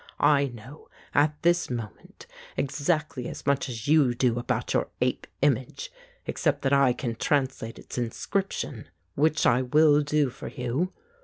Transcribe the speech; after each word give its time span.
I 0.19 0.47
know, 0.47 0.89
at 1.13 1.39
this 1.43 1.69
moment, 1.69 2.25
exactly 2.57 3.27
as 3.29 3.45
much 3.45 3.69
as 3.69 3.87
you 3.87 4.15
do 4.15 4.39
about 4.39 4.73
your 4.73 4.87
ape 4.99 5.27
image, 5.43 5.91
except 6.25 6.63
that 6.63 6.73
I 6.73 6.91
can 6.91 7.13
translate 7.13 7.77
its 7.77 7.99
inscription, 7.99 8.89
which 9.13 9.45
I 9.45 9.57
i93 9.61 9.61
The 9.61 9.65
Ape 9.67 9.73
will 9.75 10.01
do 10.01 10.29
for 10.31 10.47
you. 10.47 10.93